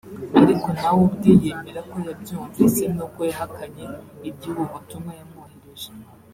[0.41, 3.85] ariko nawe ubwe yemera ko yabyumvise n’ubwo yahakanye
[4.27, 5.89] iby’ubu butumwa yamwoherereje